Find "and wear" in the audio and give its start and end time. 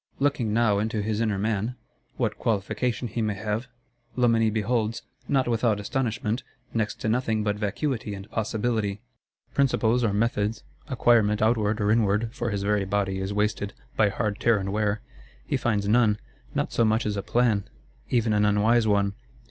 14.57-15.01